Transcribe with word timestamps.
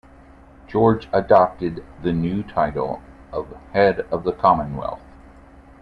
George 0.67 1.07
adopted 1.13 1.83
the 2.01 2.11
new 2.11 2.41
title 2.41 3.03
of 3.31 3.55
Head 3.71 3.99
of 4.11 4.23
the 4.23 4.31
Commonwealth. 4.33 5.05